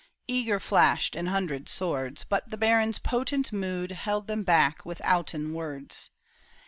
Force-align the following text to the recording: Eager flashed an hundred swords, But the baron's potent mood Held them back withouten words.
Eager 0.27 0.59
flashed 0.59 1.15
an 1.15 1.27
hundred 1.27 1.69
swords, 1.69 2.23
But 2.23 2.49
the 2.49 2.57
baron's 2.57 2.97
potent 2.97 3.53
mood 3.53 3.91
Held 3.91 4.25
them 4.25 4.41
back 4.41 4.83
withouten 4.83 5.53
words. 5.53 6.09